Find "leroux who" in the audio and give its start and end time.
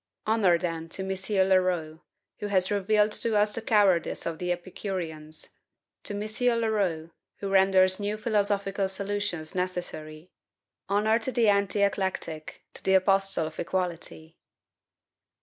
1.47-2.47, 6.59-7.49